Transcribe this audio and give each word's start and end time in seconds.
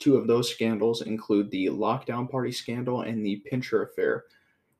Two 0.00 0.16
of 0.16 0.26
those 0.26 0.50
scandals 0.50 1.02
include 1.02 1.50
the 1.50 1.66
Lockdown 1.66 2.28
Party 2.28 2.50
scandal 2.50 3.02
and 3.02 3.24
the 3.24 3.36
Pincher 3.36 3.82
affair. 3.82 4.24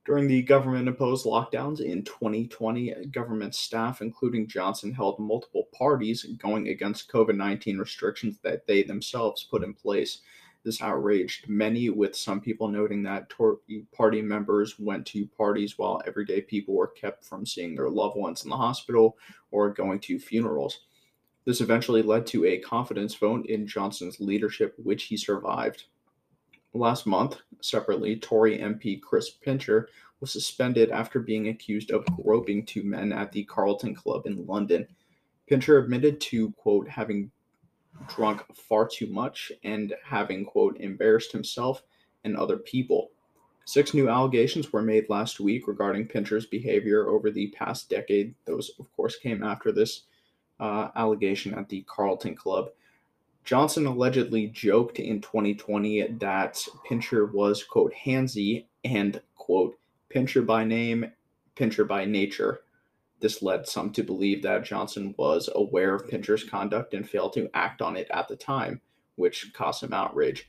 During 0.05 0.27
the 0.27 0.43
government 0.43 0.89
imposed 0.89 1.27
lockdowns 1.27 1.81
in 1.81 2.03
2020, 2.03 3.07
government 3.13 3.55
staff, 3.55 4.01
including 4.01 4.49
Johnson, 4.49 4.93
held 4.93 5.21
multiple 5.21 5.69
parties 5.77 6.25
going 6.39 6.69
against 6.69 7.13
COVID 7.13 7.37
19 7.37 7.79
restrictions 7.79 8.39
that 8.43 8.67
they 8.67 8.83
themselves 8.83 9.47
put 9.51 9.63
in 9.63 9.75
place. 9.75 10.23
This 10.65 10.83
outraged 10.83 11.49
many, 11.49 11.89
with 11.89 12.17
some 12.17 12.41
people 12.41 12.69
noting 12.69 13.03
that 13.05 13.29
Tory 13.31 13.87
party 13.93 14.21
members 14.21 14.79
went 14.79 15.07
to 15.07 15.27
parties 15.27 15.79
while 15.79 16.03
everyday 16.07 16.41
people 16.41 16.75
were 16.75 16.89
kept 16.89 17.25
from 17.25 17.47
seeing 17.47 17.75
their 17.75 17.89
loved 17.89 18.17
ones 18.17 18.45
in 18.45 18.51
the 18.51 18.57
hospital 18.57 19.17
or 19.51 19.71
going 19.71 20.01
to 20.01 20.19
funerals. 20.19 20.81
This 21.45 21.61
eventually 21.61 22.03
led 22.03 22.27
to 22.29 22.45
a 22.45 22.59
confidence 22.59 23.15
vote 23.15 23.47
in 23.47 23.67
Johnson's 23.67 24.21
leadership, 24.21 24.75
which 24.77 25.05
he 25.05 25.17
survived. 25.17 25.85
Last 26.75 27.07
month, 27.07 27.39
separately, 27.63 28.17
Tory 28.17 28.59
MP 28.59 29.01
Chris 29.01 29.31
Pincher 29.31 29.89
was 30.21 30.33
suspended 30.33 30.91
after 30.91 31.21
being 31.21 31.49
accused 31.49 31.91
of 31.91 32.05
groping 32.23 32.67
two 32.67 32.83
men 32.83 33.13
at 33.13 33.33
the 33.33 33.45
Carlton 33.45 33.95
Club 33.95 34.27
in 34.27 34.45
London. 34.47 34.87
Pincher 35.47 35.79
admitted 35.79 36.21
to, 36.21 36.51
quote, 36.53 36.89
having 36.89 37.31
drunk 38.07 38.43
far 38.55 38.87
too 38.87 39.07
much 39.07 39.51
and 39.65 39.95
having, 40.05 40.45
quote, 40.45 40.77
embarrassed 40.81 41.33
himself 41.33 41.83
and 42.25 42.37
other 42.37 42.57
people. 42.57 43.11
Six 43.65 43.93
new 43.93 44.09
allegations 44.09 44.73
were 44.73 44.83
made 44.83 45.11
last 45.11 45.41
week 45.41 45.69
regarding 45.69 46.07
Pincher's 46.07 46.47
behavior 46.47 47.09
over 47.09 47.31
the 47.31 47.49
past 47.49 47.91
decade. 47.91 48.35
Those, 48.47 48.71
of 48.79 48.91
course, 48.97 49.17
came 49.17 49.43
after 49.43 49.73
this 49.73 50.05
uh, 50.59 50.89
allegation 50.97 51.55
at 51.55 51.69
the 51.69 51.85
Carlton 51.87 52.35
Club. 52.35 52.71
Johnson 53.45 53.87
allegedly 53.87 54.47
joked 54.49 54.99
in 54.99 55.21
2020 55.21 56.03
that 56.19 56.63
Pincher 56.87 57.27
was, 57.27 57.63
quote, 57.65 57.93
handsy 57.95 58.67
and, 58.85 59.21
quote, 59.37 59.79
Pincher 60.09 60.43
by 60.43 60.65
name, 60.65 61.13
Pincher 61.55 61.85
by 61.85 62.05
nature. 62.05 62.61
This 63.21 63.43
led 63.43 63.67
some 63.67 63.91
to 63.93 64.03
believe 64.03 64.43
that 64.43 64.65
Johnson 64.65 65.15
was 65.19 65.49
aware 65.55 65.95
of 65.95 66.09
Pincher's 66.09 66.45
conduct 66.45 66.95
and 66.95 67.09
failed 67.09 67.33
to 67.35 67.51
act 67.53 67.83
on 67.83 67.97
it 67.97 68.07
at 68.13 68.29
the 68.29 68.37
time, 68.37 68.81
which 69.17 69.53
caused 69.53 69.81
some 69.81 69.93
outrage. 69.93 70.49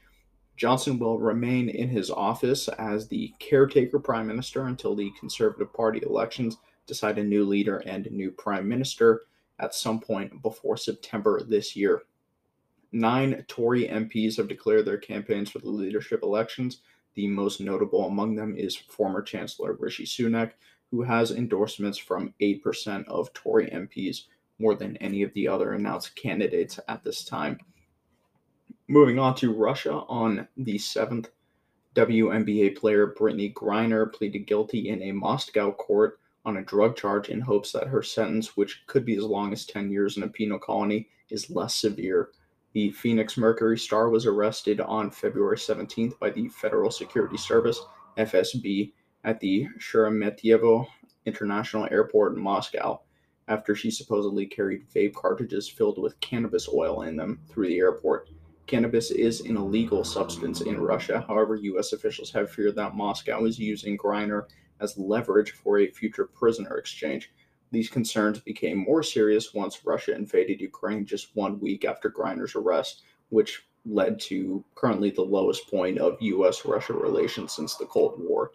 Johnson 0.56 1.00
will 1.00 1.20
remain 1.20 1.70
in 1.70 1.90
his 1.90 2.12
office 2.12 2.68
as 2.68 3.08
the 3.08 3.34
caretaker 3.40 3.98
prime 3.98 4.28
minister 4.28 4.68
until 4.68 4.94
the 4.94 5.12
Conservative 5.20 5.74
Party 5.74 6.02
elections 6.04 6.58
decide 6.86 7.18
a 7.18 7.24
new 7.24 7.46
leader 7.46 7.78
and 7.78 8.06
a 8.06 8.14
new 8.14 8.30
prime 8.30 8.68
minister 8.68 9.22
at 9.58 9.74
some 9.74 10.00
point 10.00 10.42
before 10.42 10.78
September 10.78 11.42
this 11.42 11.76
year. 11.76 12.04
Nine 12.92 13.46
Tory 13.48 13.88
MPs 13.88 14.38
have 14.38 14.48
declared 14.48 14.86
their 14.86 14.98
campaigns 14.98 15.50
for 15.50 15.60
the 15.60 15.70
leadership 15.70 16.24
elections. 16.24 16.82
The 17.14 17.28
most 17.28 17.62
notable 17.62 18.06
among 18.06 18.36
them 18.36 18.56
is 18.56 18.76
former 18.76 19.22
Chancellor 19.22 19.74
Rishi 19.74 20.06
Sunak, 20.06 20.54
who 20.92 21.04
has 21.04 21.32
endorsements 21.32 21.98
from 21.98 22.34
8% 22.42 23.08
of 23.08 23.32
Tory 23.34 23.70
MPs, 23.70 24.24
more 24.60 24.76
than 24.76 24.98
any 24.98 25.24
of 25.24 25.34
the 25.34 25.48
other 25.48 25.74
announced 25.74 26.16
candidates 26.16 26.80
at 26.88 27.04
this 27.04 27.24
time. 27.24 27.60
Moving 28.88 29.20
on 29.20 29.36
to 29.36 29.54
Russia, 29.54 29.94
on 30.08 30.48
the 30.58 30.76
7th, 30.76 31.28
WNBA 31.96 32.76
player 32.76 33.14
Brittney 33.18 33.54
Griner 33.54 34.12
pleaded 34.12 34.48
guilty 34.48 34.90
in 34.90 35.04
a 35.04 35.12
Moscow 35.12 35.72
court 35.72 36.20
on 36.46 36.58
a 36.58 36.64
drug 36.64 36.96
charge 36.96 37.30
in 37.30 37.42
hopes 37.42 37.72
that 37.72 37.88
her 37.88 38.02
sentence, 38.02 38.56
which 38.56 38.84
could 38.88 39.06
be 39.06 39.16
as 39.16 39.24
long 39.24 39.54
as 39.54 39.66
10 39.66 39.92
years 39.92 40.18
in 40.18 40.24
a 40.24 40.28
penal 40.28 40.60
colony, 40.60 41.08
is 41.30 41.50
less 41.50 41.76
severe. 41.76 42.30
The 42.74 42.92
Phoenix 42.92 43.38
Mercury 43.38 43.78
star 43.78 44.10
was 44.10 44.26
arrested 44.26 44.80
on 44.80 45.12
February 45.12 45.58
17th 45.58 46.18
by 46.20 46.30
the 46.30 46.48
Federal 46.50 46.92
Security 46.92 47.38
Service, 47.38 47.80
FSB, 48.18 48.94
at 49.24 49.40
the 49.40 49.68
Sheremetyevo 49.78 50.88
International 51.26 51.88
Airport 51.92 52.36
in 52.36 52.42
Moscow 52.42 53.02
after 53.48 53.76
she 53.76 53.92
supposedly 53.92 54.46
carried 54.46 54.90
vape 54.90 55.14
cartridges 55.14 55.68
filled 55.68 55.98
with 55.98 56.20
cannabis 56.20 56.70
oil 56.72 57.02
in 57.02 57.16
them 57.18 57.42
through 57.50 57.68
the 57.68 57.80
airport. 57.80 58.30
Cannabis 58.68 59.10
is 59.10 59.42
an 59.42 59.58
illegal 59.58 60.04
substance 60.04 60.62
in 60.62 60.80
Russia. 60.80 61.26
However, 61.28 61.56
U.S. 61.56 61.92
officials 61.92 62.32
have 62.32 62.52
feared 62.52 62.76
that 62.76 62.96
Moscow 62.96 63.46
is 63.46 63.58
using 63.58 63.98
Griner 63.98 64.44
as 64.80 64.98
leverage 64.98 65.52
for 65.52 65.80
a 65.80 65.90
future 65.90 66.26
prisoner 66.26 66.78
exchange. 66.78 67.32
These 67.72 67.90
concerns 67.90 68.40
became 68.40 68.78
more 68.78 69.02
serious 69.02 69.54
once 69.54 69.86
Russia 69.86 70.16
invaded 70.16 70.62
Ukraine 70.62 71.06
just 71.06 71.36
one 71.36 71.60
week 71.60 71.84
after 71.84 72.12
Griner's 72.12 72.56
arrest, 72.56 73.04
which 73.30 73.66
led 73.86 74.20
to 74.20 74.64
currently 74.76 75.10
the 75.10 75.22
lowest 75.24 75.70
point 75.70 75.98
of 75.98 76.22
U.S. 76.22 76.64
Russia 76.66 76.94
relations 76.94 77.54
since 77.54 77.76
the 77.76 77.86
Cold 77.86 78.16
War. 78.20 78.52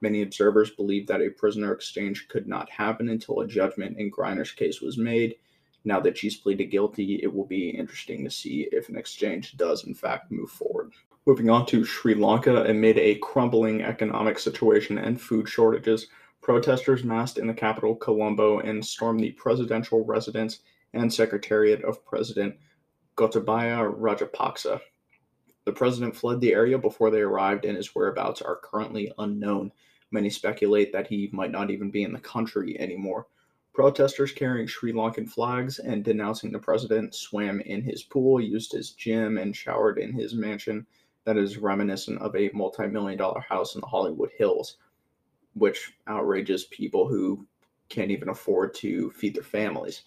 Many 0.00 0.22
observers 0.22 0.70
believe 0.70 1.06
that 1.08 1.20
a 1.20 1.30
prisoner 1.30 1.72
exchange 1.72 2.28
could 2.28 2.46
not 2.46 2.70
happen 2.70 3.08
until 3.08 3.40
a 3.40 3.46
judgment 3.46 3.98
in 3.98 4.10
Griner's 4.10 4.52
case 4.52 4.80
was 4.80 4.96
made. 4.96 5.36
Now 5.84 6.00
that 6.00 6.16
she's 6.16 6.36
pleaded 6.36 6.66
guilty, 6.66 7.20
it 7.22 7.32
will 7.32 7.46
be 7.46 7.70
interesting 7.70 8.24
to 8.24 8.30
see 8.30 8.68
if 8.72 8.88
an 8.88 8.96
exchange 8.96 9.56
does, 9.56 9.84
in 9.84 9.94
fact, 9.94 10.30
move 10.30 10.50
forward. 10.50 10.92
Moving 11.26 11.50
on 11.50 11.66
to 11.66 11.84
Sri 11.84 12.14
Lanka, 12.14 12.64
amid 12.64 12.96
a 12.98 13.16
crumbling 13.16 13.82
economic 13.82 14.38
situation 14.38 14.98
and 14.98 15.20
food 15.20 15.48
shortages, 15.48 16.06
Protesters 16.40 17.04
massed 17.04 17.36
in 17.36 17.46
the 17.46 17.52
capital, 17.52 17.94
Colombo, 17.94 18.60
and 18.60 18.84
stormed 18.84 19.20
the 19.20 19.32
presidential 19.32 20.04
residence 20.04 20.60
and 20.94 21.12
secretariat 21.12 21.84
of 21.84 22.04
President 22.06 22.56
Gotabaya 23.16 23.94
Rajapaksa. 23.94 24.80
The 25.66 25.72
president 25.72 26.16
fled 26.16 26.40
the 26.40 26.54
area 26.54 26.78
before 26.78 27.10
they 27.10 27.20
arrived, 27.20 27.66
and 27.66 27.76
his 27.76 27.94
whereabouts 27.94 28.40
are 28.40 28.56
currently 28.62 29.12
unknown. 29.18 29.72
Many 30.10 30.30
speculate 30.30 30.92
that 30.92 31.06
he 31.06 31.28
might 31.32 31.50
not 31.50 31.70
even 31.70 31.90
be 31.90 32.02
in 32.02 32.12
the 32.12 32.20
country 32.20 32.78
anymore. 32.80 33.26
Protesters 33.74 34.32
carrying 34.32 34.66
Sri 34.66 34.92
Lankan 34.92 35.28
flags 35.28 35.78
and 35.78 36.02
denouncing 36.02 36.50
the 36.50 36.58
president 36.58 37.14
swam 37.14 37.60
in 37.60 37.82
his 37.82 38.02
pool, 38.02 38.40
used 38.40 38.72
his 38.72 38.90
gym, 38.90 39.38
and 39.38 39.54
showered 39.54 39.98
in 39.98 40.12
his 40.12 40.34
mansion 40.34 40.86
that 41.24 41.36
is 41.36 41.58
reminiscent 41.58 42.20
of 42.20 42.34
a 42.34 42.50
multi 42.54 42.86
million 42.86 43.18
dollar 43.18 43.40
house 43.40 43.74
in 43.74 43.80
the 43.80 43.86
Hollywood 43.86 44.30
Hills 44.36 44.78
which 45.58 45.92
outrages 46.06 46.64
people 46.64 47.08
who 47.08 47.46
can't 47.88 48.10
even 48.10 48.28
afford 48.28 48.74
to 48.74 49.10
feed 49.10 49.34
their 49.34 49.42
families. 49.42 50.02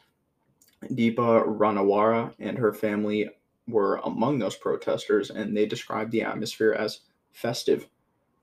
Deepa 0.83 1.45
Ranawara 1.45 2.33
and 2.39 2.57
her 2.57 2.73
family 2.73 3.29
were 3.67 3.97
among 4.03 4.39
those 4.39 4.55
protesters, 4.55 5.29
and 5.29 5.55
they 5.55 5.65
described 5.65 6.11
the 6.11 6.23
atmosphere 6.23 6.73
as 6.73 7.01
festive. 7.31 7.87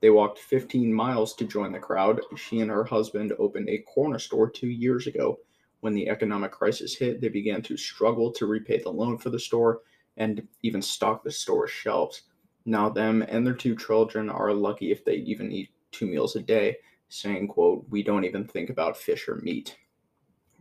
They 0.01 0.09
walked 0.09 0.39
15 0.39 0.93
miles 0.93 1.35
to 1.35 1.45
join 1.45 1.71
the 1.71 1.79
crowd. 1.79 2.21
She 2.37 2.61
and 2.61 2.71
her 2.71 2.83
husband 2.85 3.33
opened 3.37 3.69
a 3.69 3.79
corner 3.79 4.19
store 4.19 4.49
two 4.49 4.69
years 4.69 5.07
ago. 5.07 5.39
When 5.81 5.93
the 5.93 6.09
economic 6.09 6.51
crisis 6.51 6.95
hit, 6.95 7.21
they 7.21 7.29
began 7.29 7.61
to 7.63 7.77
struggle 7.77 8.31
to 8.33 8.45
repay 8.45 8.79
the 8.79 8.89
loan 8.89 9.17
for 9.17 9.29
the 9.29 9.39
store 9.39 9.81
and 10.17 10.45
even 10.63 10.81
stock 10.81 11.23
the 11.23 11.31
store's 11.31 11.71
shelves. 11.71 12.23
Now, 12.65 12.89
them 12.89 13.23
and 13.27 13.45
their 13.45 13.53
two 13.53 13.75
children 13.75 14.29
are 14.29 14.53
lucky 14.53 14.91
if 14.91 15.03
they 15.03 15.15
even 15.15 15.51
eat 15.51 15.69
two 15.91 16.05
meals 16.05 16.35
a 16.35 16.41
day, 16.41 16.77
saying, 17.07 17.47
quote, 17.47 17.85
we 17.89 18.03
don't 18.03 18.25
even 18.25 18.45
think 18.45 18.69
about 18.69 18.97
fish 18.97 19.27
or 19.27 19.37
meat. 19.37 19.77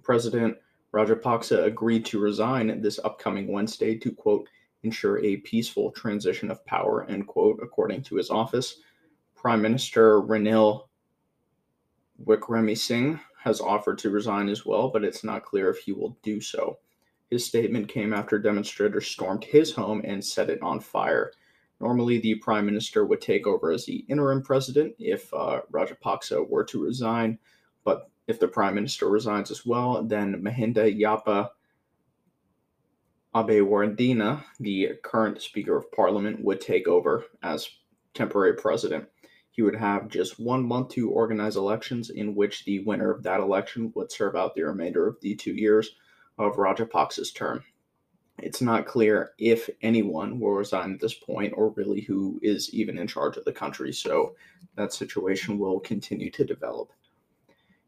President 0.03 0.57
Rajapaksa 0.95 1.65
agreed 1.65 2.05
to 2.07 2.21
resign 2.21 2.81
this 2.81 2.99
upcoming 3.05 3.53
Wednesday 3.53 3.97
to, 3.99 4.11
quote, 4.13 4.49
ensure 4.85 5.23
a 5.23 5.37
peaceful 5.39 5.91
transition 5.91 6.51
of 6.51 6.65
power, 6.65 7.05
end 7.11 7.27
quote, 7.27 7.59
according 7.63 8.03
to 8.03 8.17
his 8.17 8.31
office. 8.31 8.81
Prime 9.41 9.63
Minister 9.63 10.21
Ranil 10.21 10.89
Wickremesinghe 12.25 13.21
has 13.45 13.61
offered 13.61 13.97
to 13.99 14.11
resign 14.11 14.49
as 14.49 14.67
well, 14.67 14.89
but 14.89 15.05
it's 15.05 15.23
not 15.23 15.45
clear 15.45 15.71
if 15.71 15.79
he 15.79 15.93
will 15.93 16.19
do 16.25 16.41
so. 16.41 16.79
His 17.31 17.47
statement 17.47 17.89
came 17.89 18.13
after 18.13 18.41
demonstrators 18.41 19.07
stormed 19.07 19.45
his 19.45 19.73
home 19.73 20.03
and 20.05 20.25
set 20.25 20.51
it 20.51 20.61
on 20.61 20.81
fire. 20.81 21.33
Normally, 21.81 22.19
the 22.19 22.35
prime 22.37 22.67
minister 22.67 23.07
would 23.07 23.21
take 23.21 23.47
over 23.47 23.71
as 23.71 23.87
the 23.87 24.05
interim 24.09 24.43
president 24.43 24.97
if 24.99 25.33
uh, 25.33 25.61
Rajapaksa 25.71 26.49
were 26.49 26.65
to 26.65 26.83
resign, 26.83 27.39
but 27.85 28.11
if 28.27 28.41
the 28.41 28.49
prime 28.49 28.75
minister 28.75 29.09
resigns 29.09 29.53
as 29.53 29.65
well, 29.65 30.03
then 30.03 30.43
Mahinda 30.43 31.01
Yapa 31.01 31.51
Abeywardena, 33.37 34.43
the 34.59 34.95
current 35.05 35.41
Speaker 35.41 35.77
of 35.77 35.93
Parliament, 35.93 36.43
would 36.43 36.61
take 36.61 36.89
over 36.89 37.25
as 37.45 37.69
temporary 38.15 38.55
president. 38.55 39.07
He 39.59 39.63
would 39.63 39.75
have 39.75 40.07
just 40.07 40.39
one 40.39 40.65
month 40.65 40.91
to 40.91 41.11
organize 41.11 41.57
elections, 41.57 42.11
in 42.11 42.37
which 42.37 42.65
the 42.65 42.79
winner 42.85 43.11
of 43.11 43.25
that 43.25 43.41
election 43.41 43.91
would 43.97 44.13
serve 44.13 44.37
out 44.37 44.55
the 44.55 44.63
remainder 44.63 45.09
of 45.09 45.21
the 45.21 45.35
two 45.35 45.53
years 45.53 45.97
of 46.39 46.55
Rajapaksa's 46.55 47.33
term. 47.33 47.65
It's 48.39 48.63
not 48.63 48.87
clear 48.87 49.33
if 49.37 49.69
anyone 49.83 50.39
will 50.39 50.53
resign 50.53 50.93
at 50.95 51.01
this 51.01 51.15
point 51.15 51.55
or 51.57 51.71
really 51.71 52.03
who 52.03 52.39
is 52.41 52.73
even 52.73 52.99
in 52.99 53.09
charge 53.09 53.37
of 53.37 53.45
the 53.45 53.53
country, 53.53 53.93
so 53.93 54.37
that 54.77 54.93
situation 54.93 55.59
will 55.59 55.81
continue 55.81 56.31
to 56.31 56.45
develop. 56.45 56.93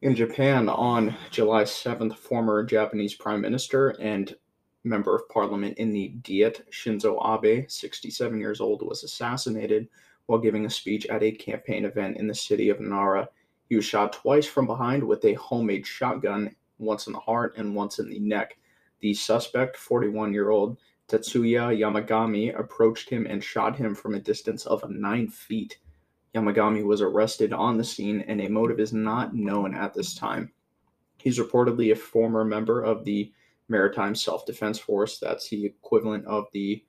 In 0.02 0.16
Japan, 0.16 0.68
on 0.68 1.14
July 1.30 1.62
7th, 1.62 2.16
former 2.16 2.64
Japanese 2.64 3.14
Prime 3.14 3.42
Minister 3.42 3.90
and 4.00 4.34
member 4.82 5.14
of 5.14 5.28
parliament 5.28 5.78
in 5.78 5.92
the 5.92 6.08
Diet, 6.08 6.66
Shinzo 6.72 7.20
Abe, 7.24 7.70
67 7.70 8.40
years 8.40 8.60
old, 8.60 8.82
was 8.82 9.04
assassinated 9.04 9.88
while 10.26 10.38
giving 10.38 10.66
a 10.66 10.70
speech 10.70 11.06
at 11.06 11.22
a 11.22 11.32
campaign 11.32 11.84
event 11.84 12.16
in 12.16 12.26
the 12.26 12.34
city 12.34 12.68
of 12.68 12.80
Nara. 12.80 13.28
He 13.68 13.76
was 13.76 13.84
shot 13.84 14.12
twice 14.12 14.46
from 14.46 14.66
behind 14.66 15.02
with 15.02 15.24
a 15.24 15.34
homemade 15.34 15.86
shotgun 15.86 16.54
once 16.78 17.06
in 17.06 17.12
the 17.12 17.20
heart 17.20 17.54
and 17.56 17.74
once 17.74 17.98
in 17.98 18.08
the 18.08 18.18
neck. 18.18 18.58
The 19.00 19.14
suspect, 19.14 19.76
41 19.76 20.32
year 20.32 20.50
old 20.50 20.78
Tetsuya 21.08 21.76
Yamagami, 21.78 22.58
approached 22.58 23.08
him 23.08 23.26
and 23.26 23.42
shot 23.42 23.76
him 23.76 23.94
from 23.94 24.14
a 24.14 24.20
distance 24.20 24.66
of 24.66 24.88
nine 24.90 25.28
feet. 25.28 25.78
Yamagami 26.34 26.84
was 26.84 27.00
arrested 27.00 27.52
on 27.52 27.76
the 27.76 27.84
scene, 27.84 28.20
and 28.28 28.40
a 28.40 28.48
motive 28.48 28.78
is 28.78 28.92
not 28.92 29.34
known 29.34 29.74
at 29.74 29.94
this 29.94 30.14
time. 30.14 30.52
He's 31.18 31.38
reportedly 31.38 31.92
a 31.92 31.96
former 31.96 32.44
member 32.44 32.82
of 32.82 33.04
the 33.04 33.32
Maritime 33.68 34.14
Self 34.14 34.46
Defense 34.46 34.78
Force. 34.78 35.18
That's 35.18 35.48
the 35.48 35.66
equivalent 35.66 36.26
of 36.26 36.46
the 36.52 36.84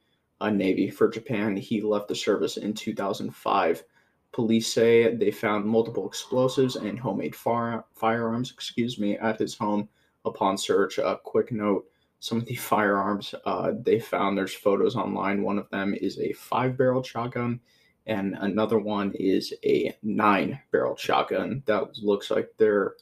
Navy 0.49 0.89
for 0.89 1.09
Japan. 1.09 1.55
He 1.55 1.81
left 1.81 2.07
the 2.07 2.15
service 2.15 2.57
in 2.57 2.73
2005. 2.73 3.83
Police 4.31 4.73
say 4.73 5.15
they 5.15 5.31
found 5.31 5.65
multiple 5.65 6.07
explosives 6.07 6.77
and 6.77 6.97
homemade 6.97 7.35
fire, 7.35 7.83
firearms, 7.93 8.51
excuse 8.51 8.97
me, 8.97 9.17
at 9.17 9.39
his 9.39 9.57
home 9.57 9.89
upon 10.25 10.57
search. 10.57 10.97
A 10.97 11.19
quick 11.23 11.51
note 11.51 11.85
some 12.21 12.37
of 12.37 12.45
the 12.45 12.55
firearms 12.71 13.35
uh, 13.45 13.73
they 13.83 13.99
found, 13.99 14.37
there's 14.37 14.53
photos 14.53 14.95
online. 14.95 15.43
One 15.43 15.57
of 15.57 15.69
them 15.69 15.93
is 15.93 16.17
a 16.19 16.31
five 16.31 16.77
barrel 16.77 17.03
shotgun, 17.03 17.59
and 18.05 18.37
another 18.39 18.79
one 18.79 19.11
is 19.15 19.53
a 19.65 19.93
nine 20.01 20.59
barrel 20.71 20.95
shotgun 20.95 21.61
that 21.65 21.97
looks 22.01 22.31
like 22.31 22.49
they're 22.57 22.95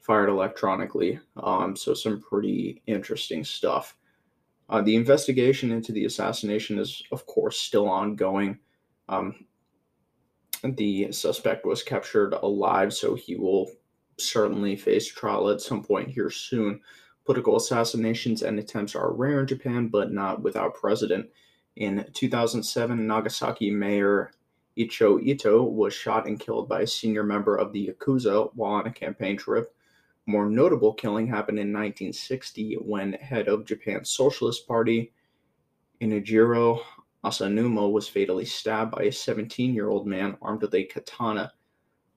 fired 0.00 0.28
electronically. 0.28 1.18
Um, 1.38 1.74
so, 1.74 1.94
some 1.94 2.20
pretty 2.20 2.82
interesting 2.86 3.42
stuff. 3.42 3.96
Uh, 4.68 4.80
the 4.80 4.96
investigation 4.96 5.70
into 5.70 5.92
the 5.92 6.06
assassination 6.06 6.78
is, 6.78 7.02
of 7.12 7.26
course, 7.26 7.58
still 7.58 7.88
ongoing. 7.88 8.58
Um, 9.08 9.44
the 10.62 11.12
suspect 11.12 11.66
was 11.66 11.82
captured 11.82 12.32
alive, 12.32 12.94
so 12.94 13.14
he 13.14 13.36
will 13.36 13.70
certainly 14.16 14.76
face 14.76 15.06
trial 15.06 15.50
at 15.50 15.60
some 15.60 15.82
point 15.82 16.08
here 16.08 16.30
soon. 16.30 16.80
Political 17.26 17.56
assassinations 17.56 18.42
and 18.42 18.58
attempts 18.58 18.94
are 18.94 19.12
rare 19.12 19.40
in 19.40 19.46
Japan, 19.46 19.88
but 19.88 20.12
not 20.12 20.42
without 20.42 20.74
precedent. 20.74 21.28
In 21.76 22.06
2007, 22.14 23.06
Nagasaki 23.06 23.70
Mayor 23.70 24.30
Icho 24.78 25.22
Ito 25.22 25.62
was 25.62 25.94
shot 25.94 26.26
and 26.26 26.38
killed 26.38 26.68
by 26.68 26.82
a 26.82 26.86
senior 26.86 27.22
member 27.22 27.56
of 27.56 27.72
the 27.72 27.88
Yakuza 27.88 28.50
while 28.54 28.72
on 28.72 28.86
a 28.86 28.92
campaign 28.92 29.36
trip. 29.36 29.74
More 30.26 30.48
notable 30.48 30.94
killing 30.94 31.26
happened 31.26 31.58
in 31.58 31.72
1960 31.72 32.76
when 32.76 33.12
head 33.14 33.48
of 33.48 33.66
Japan's 33.66 34.10
Socialist 34.10 34.66
Party, 34.66 35.12
Inejiro 36.00 36.80
Asanuma 37.24 37.90
was 37.90 38.06
fatally 38.06 38.44
stabbed 38.44 38.90
by 38.90 39.04
a 39.04 39.12
17 39.12 39.74
year 39.74 39.88
old 39.88 40.06
man 40.06 40.36
armed 40.42 40.60
with 40.60 40.74
a 40.74 40.84
katana. 40.84 41.52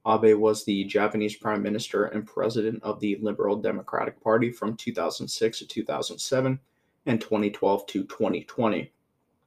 Abe 0.05 0.37
was 0.37 0.63
the 0.63 0.83
Japanese 0.83 1.35
prime 1.35 1.61
minister 1.61 2.05
and 2.05 2.25
president 2.25 2.83
of 2.83 2.99
the 2.99 3.17
Liberal 3.21 3.55
Democratic 3.55 4.21
Party 4.21 4.51
from 4.51 4.75
2006 4.75 5.59
to 5.59 5.67
2007 5.67 6.59
and 7.05 7.21
2012 7.21 7.85
to 7.87 8.03
2020. 8.03 8.91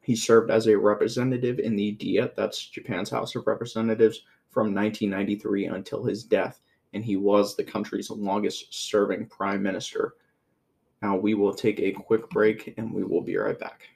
He 0.03 0.17
served 0.17 0.51
as 0.51 0.67
a 0.67 0.79
representative 0.79 1.59
in 1.59 1.77
the 1.77 1.93
Diet, 1.93 2.35
that's 2.35 2.67
Japan's 2.67 3.11
House 3.11 3.35
of 3.35 3.47
Representatives, 3.47 4.23
from 4.49 4.75
1993 4.75 5.67
until 5.67 6.05
his 6.05 6.25
death, 6.25 6.61
and 6.93 7.05
he 7.05 7.17
was 7.17 7.57
the 7.57 7.65
country's 7.65 8.11
longest 8.11 8.67
serving 8.71 9.27
prime 9.27 9.63
minister. 9.63 10.15
Now 11.03 11.17
we 11.17 11.35
will 11.35 11.55
take 11.55 11.81
a 11.81 11.93
quick 11.93 12.29
break 12.31 12.75
and 12.77 12.93
we 12.93 13.05
will 13.05 13.23
be 13.23 13.37
right 13.37 13.59
back. 13.59 13.89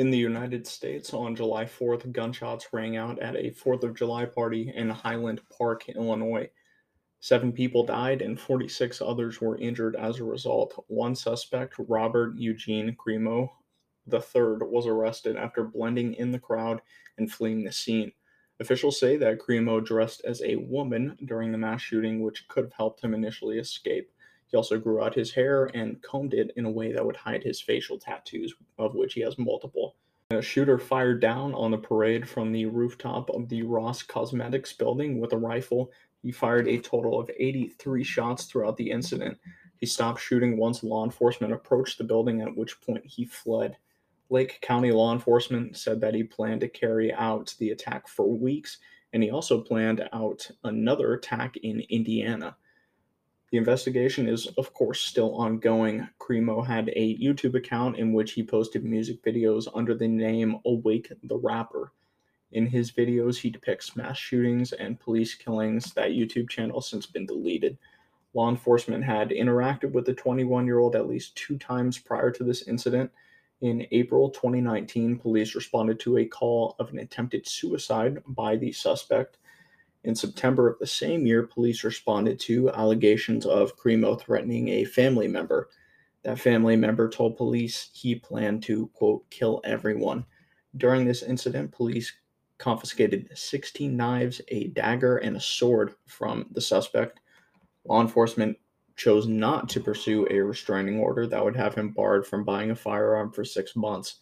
In 0.00 0.10
the 0.10 0.16
United 0.16 0.66
States, 0.66 1.12
on 1.12 1.36
July 1.36 1.66
4th, 1.66 2.10
gunshots 2.10 2.72
rang 2.72 2.96
out 2.96 3.18
at 3.18 3.36
a 3.36 3.50
4th 3.50 3.82
of 3.82 3.94
July 3.94 4.24
party 4.24 4.72
in 4.74 4.88
Highland 4.88 5.42
Park, 5.50 5.90
Illinois. 5.90 6.48
Seven 7.20 7.52
people 7.52 7.84
died 7.84 8.22
and 8.22 8.40
46 8.40 9.02
others 9.02 9.42
were 9.42 9.58
injured 9.58 9.96
as 9.96 10.18
a 10.18 10.24
result. 10.24 10.82
One 10.88 11.14
suspect, 11.14 11.74
Robert 11.78 12.38
Eugene 12.38 12.96
Crimo 12.96 13.50
III, 14.10 14.66
was 14.70 14.86
arrested 14.86 15.36
after 15.36 15.64
blending 15.64 16.14
in 16.14 16.32
the 16.32 16.38
crowd 16.38 16.80
and 17.18 17.30
fleeing 17.30 17.62
the 17.62 17.70
scene. 17.70 18.10
Officials 18.58 18.98
say 18.98 19.18
that 19.18 19.38
Crimo 19.38 19.84
dressed 19.84 20.22
as 20.24 20.40
a 20.40 20.56
woman 20.56 21.18
during 21.26 21.52
the 21.52 21.58
mass 21.58 21.82
shooting, 21.82 22.22
which 22.22 22.48
could 22.48 22.64
have 22.64 22.72
helped 22.72 23.04
him 23.04 23.12
initially 23.12 23.58
escape. 23.58 24.10
He 24.50 24.56
also 24.56 24.78
grew 24.78 25.02
out 25.02 25.14
his 25.14 25.32
hair 25.32 25.70
and 25.74 26.02
combed 26.02 26.34
it 26.34 26.52
in 26.56 26.64
a 26.64 26.70
way 26.70 26.92
that 26.92 27.04
would 27.04 27.16
hide 27.16 27.42
his 27.42 27.60
facial 27.60 27.98
tattoos, 27.98 28.54
of 28.78 28.94
which 28.94 29.14
he 29.14 29.20
has 29.20 29.38
multiple. 29.38 29.96
A 30.30 30.42
shooter 30.42 30.78
fired 30.78 31.20
down 31.20 31.54
on 31.54 31.70
the 31.70 31.78
parade 31.78 32.28
from 32.28 32.52
the 32.52 32.66
rooftop 32.66 33.30
of 33.30 33.48
the 33.48 33.62
Ross 33.62 34.02
Cosmetics 34.02 34.72
building 34.72 35.18
with 35.18 35.32
a 35.32 35.38
rifle 35.38 35.90
he 36.22 36.32
fired 36.32 36.68
a 36.68 36.78
total 36.78 37.18
of 37.18 37.30
83 37.38 38.04
shots 38.04 38.44
throughout 38.44 38.76
the 38.76 38.90
incident. 38.90 39.38
He 39.78 39.86
stopped 39.86 40.20
shooting 40.20 40.58
once 40.58 40.82
law 40.82 41.04
enforcement 41.04 41.52
approached 41.52 41.98
the 41.98 42.04
building, 42.04 42.42
at 42.42 42.54
which 42.56 42.80
point 42.82 43.04
he 43.06 43.24
fled. 43.24 43.78
Lake 44.28 44.60
County 44.60 44.92
law 44.92 45.12
enforcement 45.12 45.76
said 45.76 46.00
that 46.02 46.14
he 46.14 46.22
planned 46.22 46.60
to 46.60 46.68
carry 46.68 47.12
out 47.12 47.54
the 47.58 47.70
attack 47.70 48.06
for 48.06 48.28
weeks, 48.28 48.78
and 49.12 49.22
he 49.22 49.30
also 49.30 49.60
planned 49.60 50.06
out 50.12 50.48
another 50.62 51.14
attack 51.14 51.56
in 51.56 51.80
Indiana. 51.88 52.56
The 53.50 53.58
investigation 53.58 54.28
is, 54.28 54.46
of 54.58 54.72
course, 54.72 55.00
still 55.00 55.34
ongoing. 55.34 56.08
Crimo 56.20 56.64
had 56.64 56.88
a 56.94 57.18
YouTube 57.18 57.56
account 57.56 57.96
in 57.96 58.12
which 58.12 58.32
he 58.32 58.44
posted 58.44 58.84
music 58.84 59.24
videos 59.24 59.66
under 59.74 59.94
the 59.94 60.06
name 60.06 60.60
Awake 60.64 61.12
the 61.24 61.36
Rapper. 61.36 61.92
In 62.52 62.66
his 62.66 62.92
videos, 62.92 63.38
he 63.38 63.50
depicts 63.50 63.96
mass 63.96 64.16
shootings 64.16 64.72
and 64.72 65.00
police 65.00 65.34
killings. 65.34 65.92
That 65.94 66.10
YouTube 66.10 66.48
channel 66.48 66.80
since 66.80 67.06
been 67.06 67.26
deleted. 67.26 67.76
Law 68.34 68.48
enforcement 68.48 69.02
had 69.02 69.30
interacted 69.30 69.90
with 69.90 70.04
the 70.04 70.14
21 70.14 70.66
year 70.66 70.78
old 70.78 70.94
at 70.94 71.08
least 71.08 71.34
two 71.34 71.58
times 71.58 71.98
prior 71.98 72.30
to 72.30 72.44
this 72.44 72.68
incident. 72.68 73.10
In 73.62 73.86
April 73.90 74.30
2019, 74.30 75.18
police 75.18 75.56
responded 75.56 75.98
to 76.00 76.18
a 76.18 76.24
call 76.24 76.76
of 76.78 76.90
an 76.90 77.00
attempted 77.00 77.48
suicide 77.48 78.22
by 78.28 78.54
the 78.54 78.70
suspect. 78.70 79.38
In 80.02 80.14
September 80.14 80.68
of 80.68 80.78
the 80.78 80.86
same 80.86 81.26
year, 81.26 81.46
police 81.46 81.84
responded 81.84 82.40
to 82.40 82.70
allegations 82.70 83.44
of 83.44 83.76
Crimo 83.76 84.18
threatening 84.18 84.68
a 84.68 84.84
family 84.84 85.28
member. 85.28 85.68
That 86.22 86.38
family 86.38 86.76
member 86.76 87.08
told 87.08 87.36
police 87.36 87.90
he 87.92 88.14
planned 88.14 88.62
to, 88.64 88.88
quote, 88.94 89.28
kill 89.30 89.60
everyone. 89.64 90.24
During 90.76 91.04
this 91.04 91.22
incident, 91.22 91.72
police 91.72 92.12
confiscated 92.58 93.30
16 93.34 93.96
knives, 93.96 94.40
a 94.48 94.68
dagger, 94.68 95.18
and 95.18 95.36
a 95.36 95.40
sword 95.40 95.94
from 96.06 96.46
the 96.52 96.60
suspect. 96.60 97.20
Law 97.84 98.00
enforcement 98.00 98.56
chose 98.96 99.26
not 99.26 99.68
to 99.70 99.80
pursue 99.80 100.26
a 100.30 100.40
restraining 100.40 101.00
order 101.00 101.26
that 101.26 101.42
would 101.42 101.56
have 101.56 101.74
him 101.74 101.90
barred 101.90 102.26
from 102.26 102.44
buying 102.44 102.70
a 102.70 102.76
firearm 102.76 103.32
for 103.32 103.44
six 103.44 103.74
months. 103.74 104.16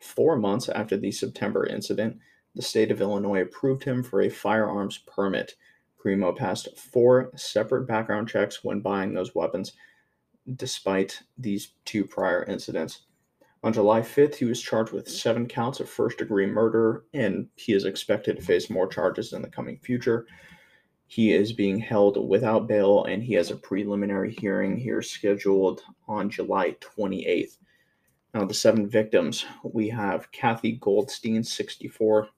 Four 0.00 0.36
months 0.36 0.68
after 0.70 0.96
the 0.96 1.12
September 1.12 1.66
incident, 1.66 2.18
the 2.54 2.62
state 2.62 2.90
of 2.90 3.00
Illinois 3.00 3.42
approved 3.42 3.84
him 3.84 4.02
for 4.02 4.20
a 4.20 4.28
firearms 4.28 4.98
permit. 4.98 5.54
Crimo 5.98 6.36
passed 6.36 6.76
four 6.76 7.30
separate 7.36 7.86
background 7.86 8.28
checks 8.28 8.64
when 8.64 8.80
buying 8.80 9.14
those 9.14 9.34
weapons, 9.34 9.72
despite 10.56 11.22
these 11.38 11.72
two 11.84 12.04
prior 12.04 12.44
incidents. 12.44 13.02
On 13.64 13.72
July 13.72 14.00
5th, 14.00 14.34
he 14.34 14.44
was 14.44 14.60
charged 14.60 14.92
with 14.92 15.08
seven 15.08 15.46
counts 15.46 15.78
of 15.78 15.88
first 15.88 16.18
degree 16.18 16.46
murder, 16.46 17.04
and 17.14 17.48
he 17.54 17.72
is 17.72 17.84
expected 17.84 18.36
to 18.36 18.42
face 18.42 18.68
more 18.68 18.88
charges 18.88 19.32
in 19.32 19.40
the 19.40 19.48
coming 19.48 19.78
future. 19.78 20.26
He 21.06 21.32
is 21.32 21.52
being 21.52 21.78
held 21.78 22.28
without 22.28 22.66
bail, 22.66 23.04
and 23.04 23.22
he 23.22 23.34
has 23.34 23.52
a 23.52 23.56
preliminary 23.56 24.32
hearing 24.32 24.76
here 24.76 25.00
scheduled 25.00 25.82
on 26.08 26.28
July 26.28 26.76
28th. 26.80 27.58
Now, 28.34 28.44
the 28.46 28.54
seven 28.54 28.88
victims 28.88 29.44
we 29.62 29.90
have 29.90 30.32
Kathy 30.32 30.72
Goldstein, 30.72 31.44
64. 31.44 32.28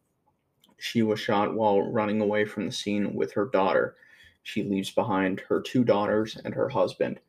She 0.85 1.03
was 1.03 1.19
shot 1.19 1.55
while 1.55 1.81
running 1.81 2.21
away 2.21 2.45
from 2.45 2.67
the 2.67 2.73
scene 2.73 3.15
with 3.15 3.33
her 3.33 3.47
daughter. 3.47 3.97
She 4.43 4.63
leaves 4.63 4.91
behind 4.91 5.41
her 5.41 5.63
two 5.63 5.83
daughters 5.83 6.37
and 6.45 6.55
her 6.55 6.69
husband. 6.69 7.21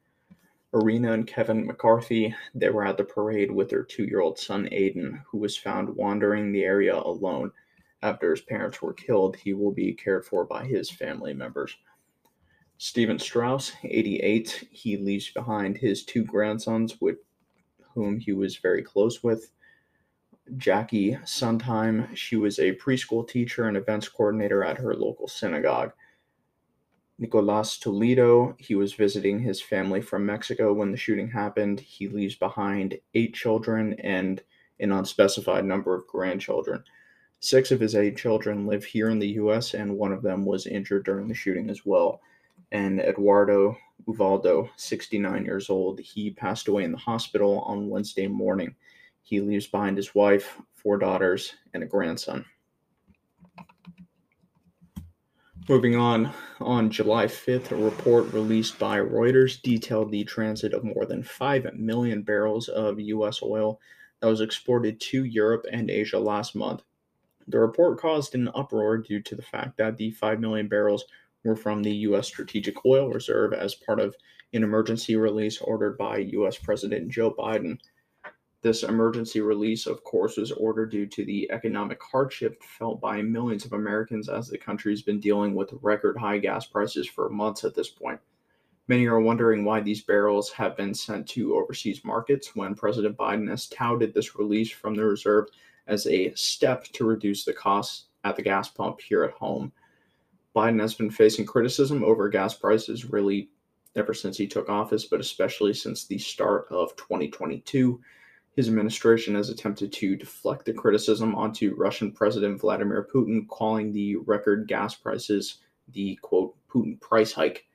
Irina 0.74 1.13
and 1.13 1.25
Kevin 1.25 1.65
McCarthy, 1.65 2.35
they 2.53 2.69
were 2.69 2.85
at 2.85 2.97
the 2.97 3.05
parade 3.05 3.50
with 3.50 3.69
their 3.69 3.83
two 3.83 4.03
year 4.03 4.19
old 4.19 4.38
son 4.38 4.67
Aiden, 4.74 5.24
who 5.31 5.38
was 5.38 5.55
found 5.55 5.95
wandering 5.95 6.51
the 6.51 6.65
area 6.65 6.97
alone. 6.97 7.53
After 8.01 8.31
his 8.31 8.41
parents 8.41 8.81
were 8.81 8.93
killed, 8.93 9.38
he 9.38 9.53
will 9.53 9.71
be 9.71 9.93
cared 9.93 10.25
for 10.25 10.43
by 10.43 10.65
his 10.65 10.91
family 10.91 11.33
members. 11.33 11.77
Stephen 12.77 13.17
Strauss, 13.17 13.71
88, 13.85 14.67
he 14.69 14.97
leaves 14.97 15.31
behind 15.31 15.77
his 15.77 16.03
two 16.03 16.25
grandsons, 16.25 17.00
with 17.00 17.19
whom 17.93 18.19
he 18.19 18.33
was 18.33 18.57
very 18.57 18.83
close 18.83 19.24
with. 19.24 19.50
Jackie 20.57 21.17
Sundheim, 21.25 22.15
she 22.15 22.35
was 22.35 22.59
a 22.59 22.75
preschool 22.75 23.27
teacher 23.27 23.67
and 23.67 23.75
events 23.75 24.07
coordinator 24.07 24.63
at 24.63 24.77
her 24.77 24.93
local 24.93 25.27
synagogue. 25.27 25.91
Nicolas 27.17 27.77
Toledo, 27.77 28.55
he 28.59 28.75
was 28.75 28.93
visiting 28.93 29.39
his 29.39 29.61
family 29.61 30.01
from 30.01 30.25
Mexico 30.25 30.73
when 30.73 30.91
the 30.91 30.97
shooting 30.97 31.29
happened. 31.29 31.79
He 31.79 32.07
leaves 32.07 32.35
behind 32.35 32.99
eight 33.13 33.33
children 33.33 33.93
and 33.99 34.41
an 34.79 34.91
unspecified 34.91 35.65
number 35.65 35.95
of 35.95 36.07
grandchildren. 36.07 36.83
Six 37.39 37.71
of 37.71 37.79
his 37.79 37.95
eight 37.95 38.17
children 38.17 38.67
live 38.67 38.83
here 38.83 39.09
in 39.09 39.19
the 39.19 39.29
U.S., 39.29 39.73
and 39.73 39.97
one 39.97 40.11
of 40.11 40.21
them 40.21 40.45
was 40.45 40.67
injured 40.67 41.05
during 41.05 41.27
the 41.27 41.33
shooting 41.33 41.69
as 41.69 41.85
well. 41.85 42.21
And 42.71 42.99
Eduardo 42.99 43.77
Uvaldo, 44.07 44.69
69 44.75 45.45
years 45.45 45.69
old, 45.69 45.99
he 45.99 46.31
passed 46.31 46.67
away 46.67 46.83
in 46.83 46.91
the 46.91 46.97
hospital 46.97 47.59
on 47.61 47.89
Wednesday 47.89 48.27
morning. 48.27 48.75
He 49.25 49.41
leaves 49.41 49.65
behind 49.65 49.98
his 49.98 50.13
wife, 50.13 50.62
four 50.75 51.00
daughters, 51.00 51.55
and 51.74 51.82
a 51.82 51.88
grandson. 51.88 52.46
Moving 55.67 55.96
on, 55.96 56.32
on 56.60 56.91
July 56.91 57.25
5th, 57.25 57.72
a 57.72 57.75
report 57.75 58.32
released 58.34 58.77
by 58.77 59.00
Reuters 59.00 59.60
detailed 59.60 60.12
the 60.12 60.24
transit 60.25 60.75
of 60.75 60.84
more 60.84 61.08
than 61.08 61.24
5 61.24 61.74
million 61.74 62.22
barrels 62.22 62.67
of 62.67 63.00
U.S. 63.00 63.41
oil 63.41 63.79
that 64.22 64.27
was 64.27 64.41
exported 64.41 65.01
to 65.01 65.24
Europe 65.24 65.65
and 65.72 65.89
Asia 65.89 66.20
last 66.20 66.55
month. 66.55 66.84
The 67.48 67.58
report 67.58 68.00
caused 68.00 68.36
an 68.36 68.51
uproar 68.53 69.00
due 69.00 69.22
to 69.22 69.36
the 69.36 69.41
fact 69.41 69.77
that 69.77 69.98
the 69.98 70.12
5 70.12 70.39
million 70.39 70.67
barrels 70.67 71.05
were 71.44 71.55
from 71.55 71.82
the 71.82 71.96
U.S. 71.96 72.27
Strategic 72.27 72.86
Oil 72.86 73.10
Reserve 73.10 73.51
as 73.53 73.74
part 73.74 74.00
of 74.00 74.15
an 74.53 74.62
emergency 74.63 75.15
release 75.15 75.60
ordered 75.62 75.98
by 75.98 76.17
U.S. 76.17 76.60
President 76.60 77.10
Joe 77.10 77.34
Biden. 77.34 77.79
This 78.65 78.81
emergency 78.81 79.41
release, 79.41 79.86
of 79.86 80.03
course, 80.03 80.38
was 80.38 80.51
ordered 80.51 80.89
due 80.89 81.05
to 81.05 81.24
the 81.24 81.51
economic 81.51 82.01
hardship 82.01 82.63
felt 82.63 83.00
by 83.00 83.22
millions 83.22 83.63
of 83.63 83.74
Americans 83.74 84.27
as 84.27 84.48
the 84.48 84.57
country 84.57 84.91
has 84.91 85.03
been 85.03 85.19
dealing 85.19 85.53
with 85.53 85.77
record 85.84 86.17
high 86.17 86.39
gas 86.39 86.65
prices 86.65 87.05
for 87.05 87.29
months 87.29 87.63
at 87.63 87.75
this 87.75 87.89
point. 87.89 88.19
Many 88.88 89.05
are 89.05 89.19
wondering 89.19 89.65
why 89.65 89.81
these 89.81 90.01
barrels 90.01 90.50
have 90.53 90.75
been 90.75 90.95
sent 90.95 91.27
to 91.27 91.55
overseas 91.55 92.03
markets 92.03 92.55
when 92.55 92.74
President 92.74 93.15
Biden 93.15 93.48
has 93.51 93.67
touted 93.67 94.15
this 94.15 94.36
release 94.36 94.72
from 94.72 94.95
the 94.95 95.05
reserve 95.05 95.45
as 95.86 96.07
a 96.07 96.34
step 96.34 96.86
to 96.86 97.05
reduce 97.05 97.45
the 97.45 97.53
costs 97.53 98.05
at 98.24 98.36
the 98.36 98.41
gas 98.41 98.67
pump 98.67 99.00
here 99.00 99.24
at 99.24 99.34
home. 99.34 99.72
Biden 100.55 100.81
has 100.81 100.95
been 100.95 101.12
facing 101.12 101.45
criticism 101.45 102.03
over 102.03 102.29
gas 102.29 102.55
prices 102.55 103.05
really 103.05 103.51
ever 103.95 104.15
since 104.15 104.36
he 104.38 104.48
took 104.48 104.69
office, 104.69 105.05
but 105.05 105.19
especially 105.19 105.75
since 105.75 106.07
the 106.07 106.17
start 106.17 106.65
of 106.72 106.95
2022. 106.95 108.01
His 108.55 108.69
administration 108.69 109.35
has 109.35 109.50
attempted 109.50 109.91
to 109.93 110.15
deflect 110.15 110.63
the 110.63 110.71
criticism 110.71 111.35
onto 111.35 111.75
Russian 111.75 112.12
President 112.12 112.62
Vladimir 112.62 113.05
Putin, 113.13 113.45
calling 113.50 113.91
the 113.91 114.15
record 114.15 114.67
gas 114.67 114.95
prices 114.95 115.57
the 115.91 116.15
quote 116.21 116.55
Putin 116.69 117.00
price 117.01 117.33
hike. 117.33 117.67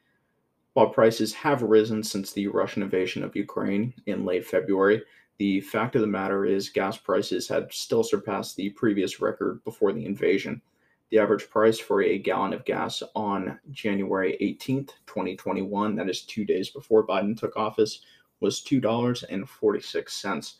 While 0.72 0.88
prices 0.88 1.34
have 1.34 1.62
risen 1.62 2.02
since 2.02 2.32
the 2.32 2.46
Russian 2.46 2.82
invasion 2.82 3.22
of 3.22 3.36
Ukraine 3.36 3.92
in 4.06 4.24
late 4.24 4.46
February, 4.46 5.02
the 5.36 5.60
fact 5.60 5.96
of 5.96 6.00
the 6.00 6.06
matter 6.06 6.46
is, 6.46 6.70
gas 6.70 6.96
prices 6.96 7.46
had 7.46 7.70
still 7.72 8.02
surpassed 8.02 8.56
the 8.56 8.70
previous 8.70 9.20
record 9.20 9.62
before 9.64 9.92
the 9.92 10.06
invasion. 10.06 10.62
The 11.10 11.18
average 11.18 11.50
price 11.50 11.78
for 11.78 12.02
a 12.02 12.18
gallon 12.18 12.54
of 12.54 12.64
gas 12.64 13.02
on 13.14 13.58
January 13.70 14.38
18th, 14.40 14.92
2021, 15.06 15.96
that 15.96 16.08
is 16.08 16.22
two 16.22 16.46
days 16.46 16.70
before 16.70 17.06
Biden 17.06 17.38
took 17.38 17.56
office, 17.56 18.00
was 18.40 18.62
$2.46. 18.62 20.54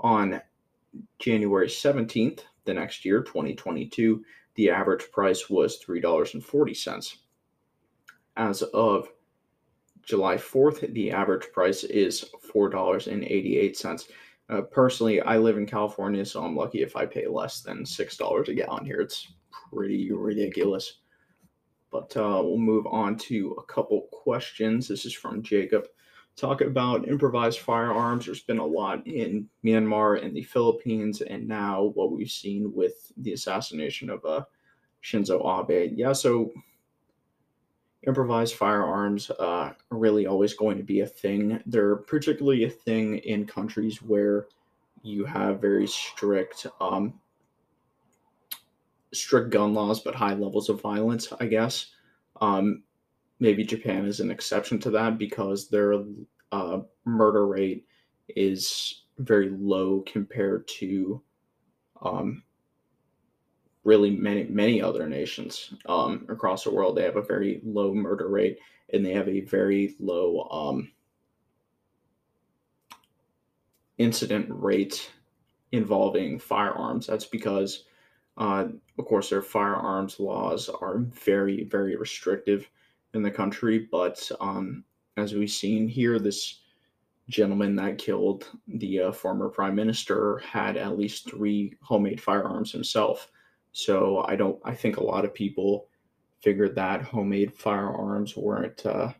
On 0.00 0.40
January 1.18 1.68
17th, 1.68 2.40
the 2.64 2.74
next 2.74 3.04
year, 3.04 3.22
2022, 3.22 4.24
the 4.54 4.70
average 4.70 5.10
price 5.10 5.48
was 5.48 5.82
$3.40. 5.84 7.16
As 8.36 8.62
of 8.62 9.08
July 10.02 10.36
4th, 10.36 10.92
the 10.92 11.10
average 11.10 11.50
price 11.52 11.84
is 11.84 12.24
$4.88. 12.54 14.08
Uh, 14.48 14.60
personally, 14.62 15.20
I 15.20 15.38
live 15.38 15.56
in 15.56 15.66
California, 15.66 16.24
so 16.24 16.42
I'm 16.42 16.56
lucky 16.56 16.82
if 16.82 16.96
I 16.96 17.06
pay 17.06 17.26
less 17.26 17.60
than 17.60 17.84
$6 17.84 18.48
a 18.48 18.54
gallon 18.54 18.84
here. 18.84 19.00
It's 19.00 19.32
pretty 19.70 20.12
ridiculous. 20.12 20.98
But 21.90 22.16
uh, 22.16 22.40
we'll 22.42 22.58
move 22.58 22.86
on 22.86 23.16
to 23.18 23.56
a 23.58 23.64
couple 23.64 24.08
questions. 24.12 24.88
This 24.88 25.04
is 25.04 25.14
from 25.14 25.42
Jacob. 25.42 25.86
Talk 26.34 26.62
about 26.62 27.08
improvised 27.08 27.60
firearms. 27.60 28.24
There's 28.24 28.42
been 28.42 28.58
a 28.58 28.66
lot 28.66 29.06
in 29.06 29.48
Myanmar 29.64 30.24
and 30.24 30.34
the 30.34 30.42
Philippines, 30.42 31.20
and 31.20 31.46
now 31.46 31.92
what 31.94 32.10
we've 32.10 32.30
seen 32.30 32.72
with 32.74 33.12
the 33.18 33.34
assassination 33.34 34.08
of 34.08 34.24
uh, 34.24 34.44
Shinzo 35.02 35.70
Abe. 35.70 35.92
Yeah, 35.94 36.12
so 36.12 36.50
improvised 38.06 38.54
firearms 38.54 39.30
uh, 39.30 39.72
are 39.74 39.76
really 39.90 40.26
always 40.26 40.54
going 40.54 40.78
to 40.78 40.82
be 40.82 41.00
a 41.00 41.06
thing. 41.06 41.62
They're 41.66 41.96
particularly 41.96 42.64
a 42.64 42.70
thing 42.70 43.18
in 43.18 43.46
countries 43.46 44.02
where 44.02 44.46
you 45.02 45.24
have 45.24 45.60
very 45.60 45.86
strict, 45.86 46.66
um, 46.80 47.14
strict 49.12 49.50
gun 49.50 49.74
laws, 49.74 50.00
but 50.00 50.14
high 50.14 50.34
levels 50.34 50.68
of 50.68 50.80
violence. 50.80 51.32
I 51.38 51.46
guess 51.46 51.86
um, 52.40 52.82
maybe 53.42 53.64
Japan 53.64 54.06
is 54.06 54.20
an 54.20 54.30
exception 54.30 54.78
to 54.78 54.90
that 54.90 55.18
because 55.18 55.68
their 55.68 55.94
uh, 56.52 56.78
murder 57.04 57.44
rate 57.46 57.84
is 58.28 59.02
very 59.18 59.50
low 59.50 60.02
compared 60.06 60.66
to 60.68 61.20
um, 62.00 62.44
really 63.84 64.10
many 64.10 64.44
many 64.44 64.80
other 64.80 65.08
nations 65.08 65.74
um, 65.86 66.24
across 66.28 66.62
the 66.64 66.70
world. 66.70 66.96
They 66.96 67.02
have 67.10 67.16
a 67.16 67.30
very 67.34 67.60
low 67.64 67.92
murder 67.92 68.28
rate 68.28 68.58
and 68.92 69.04
they 69.04 69.12
have 69.12 69.28
a 69.28 69.40
very 69.40 69.96
low 69.98 70.48
um, 70.50 70.92
incident 73.98 74.46
rate 74.50 75.10
involving 75.72 76.38
firearms. 76.38 77.06
That's 77.06 77.26
because 77.38 77.84
Uh, 78.38 78.68
of 78.98 79.04
course, 79.04 79.28
their 79.28 79.42
firearms 79.42 80.18
laws 80.18 80.70
are 80.70 81.04
very, 81.26 81.64
very 81.64 81.96
restrictive 81.96 82.70
in 83.14 83.22
the 83.22 83.30
country, 83.30 83.88
but 83.90 84.30
um, 84.40 84.84
as 85.16 85.34
we've 85.34 85.50
seen 85.50 85.88
here, 85.88 86.18
this 86.18 86.60
gentleman 87.28 87.76
that 87.76 87.98
killed 87.98 88.48
the 88.66 89.00
uh, 89.00 89.12
former 89.12 89.48
prime 89.48 89.74
minister 89.74 90.38
had 90.38 90.76
at 90.76 90.98
least 90.98 91.30
three 91.30 91.74
homemade 91.80 92.20
firearms 92.20 92.72
himself. 92.72 93.30
So 93.72 94.24
I 94.26 94.36
don't. 94.36 94.58
I 94.64 94.74
think 94.74 94.96
a 94.96 95.04
lot 95.04 95.24
of 95.24 95.32
people 95.32 95.88
figured 96.40 96.74
that 96.74 97.02
homemade 97.02 97.54
firearms 97.54 98.36
weren't 98.36 98.84
uh, 98.84 99.12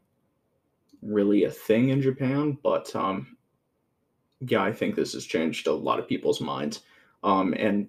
really 1.00 1.44
a 1.44 1.50
thing 1.50 1.90
in 1.90 2.02
Japan, 2.02 2.58
but 2.62 2.94
um, 2.94 3.36
yeah, 4.40 4.62
I 4.62 4.72
think 4.72 4.94
this 4.94 5.12
has 5.12 5.24
changed 5.24 5.66
a 5.66 5.72
lot 5.72 5.98
of 5.98 6.08
people's 6.08 6.40
minds. 6.40 6.80
Um, 7.22 7.54
and 7.56 7.88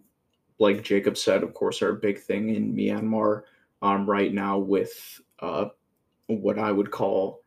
like 0.59 0.83
Jacob 0.83 1.17
said, 1.17 1.43
of 1.43 1.53
course, 1.53 1.81
our 1.81 1.93
big 1.93 2.19
thing 2.19 2.55
in 2.55 2.73
Myanmar 2.73 3.43
um, 3.81 4.09
right 4.09 4.33
now 4.33 4.57
with 4.57 5.19
uh, 5.39 5.65
what 6.41 6.59
I 6.59 6.71
would 6.71 6.91
call 6.91 7.41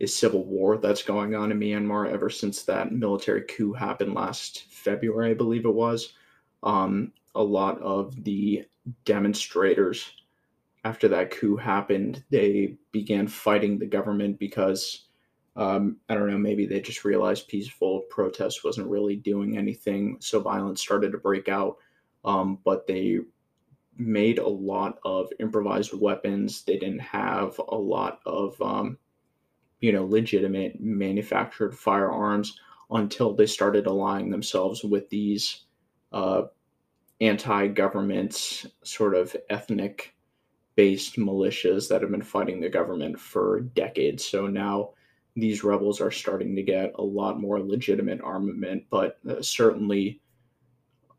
a 0.00 0.06
civil 0.06 0.44
war 0.44 0.78
that's 0.78 1.02
going 1.02 1.34
on 1.34 1.52
in 1.52 1.60
Myanmar 1.60 2.10
ever 2.10 2.28
since 2.28 2.62
that 2.62 2.92
military 2.92 3.42
coup 3.42 3.72
happened 3.72 4.14
last 4.14 4.64
February, 4.70 5.30
I 5.30 5.34
believe 5.34 5.64
it 5.64 5.74
was. 5.74 6.14
Um, 6.62 7.12
a 7.34 7.42
lot 7.42 7.80
of 7.80 8.24
the 8.24 8.64
demonstrators 9.04 10.12
after 10.84 11.08
that 11.08 11.30
coup 11.30 11.56
happened, 11.56 12.24
they 12.30 12.76
began 12.90 13.28
fighting 13.28 13.78
the 13.78 13.86
government 13.86 14.38
because 14.38 15.06
um, 15.54 15.98
I 16.08 16.14
don't 16.14 16.30
know, 16.30 16.38
maybe 16.38 16.66
they 16.66 16.80
just 16.80 17.04
realized 17.04 17.48
peaceful 17.48 18.00
protest 18.10 18.64
wasn't 18.64 18.88
really 18.88 19.16
doing 19.16 19.58
anything. 19.58 20.16
So 20.20 20.40
violence 20.40 20.80
started 20.80 21.12
to 21.12 21.18
break 21.18 21.48
out. 21.48 21.76
Um, 22.24 22.58
but 22.64 22.86
they 22.86 23.18
made 23.96 24.38
a 24.38 24.48
lot 24.48 24.98
of 25.04 25.30
improvised 25.40 25.92
weapons. 25.98 26.64
They 26.64 26.78
didn't 26.78 27.00
have 27.00 27.60
a 27.68 27.76
lot 27.76 28.20
of, 28.26 28.60
um, 28.60 28.98
you 29.80 29.92
know, 29.92 30.04
legitimate 30.04 30.80
manufactured 30.80 31.76
firearms 31.76 32.58
until 32.90 33.34
they 33.34 33.46
started 33.46 33.86
aligning 33.86 34.30
themselves 34.30 34.84
with 34.84 35.08
these 35.08 35.64
uh, 36.12 36.42
anti 37.20 37.68
government, 37.68 38.66
sort 38.82 39.14
of 39.14 39.36
ethnic 39.50 40.14
based 40.74 41.16
militias 41.16 41.88
that 41.88 42.00
have 42.00 42.10
been 42.10 42.22
fighting 42.22 42.60
the 42.60 42.68
government 42.68 43.18
for 43.18 43.60
decades. 43.60 44.24
So 44.24 44.46
now 44.46 44.90
these 45.36 45.64
rebels 45.64 46.00
are 46.00 46.10
starting 46.10 46.56
to 46.56 46.62
get 46.62 46.92
a 46.96 47.02
lot 47.02 47.40
more 47.40 47.60
legitimate 47.60 48.20
armament, 48.22 48.84
but 48.90 49.18
uh, 49.28 49.40
certainly 49.42 50.20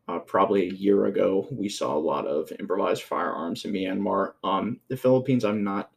uh, 0.08 0.18
probably 0.18 0.68
a 0.68 0.72
year 0.72 1.06
ago, 1.06 1.46
we 1.50 1.68
saw 1.68 1.96
a 1.96 1.98
lot 1.98 2.26
of 2.26 2.52
improvised 2.58 3.02
firearms 3.04 3.64
in 3.64 3.72
Myanmar. 3.72 4.34
Um, 4.44 4.80
the 4.88 4.96
Philippines, 4.96 5.44
I'm 5.44 5.64
not 5.64 5.90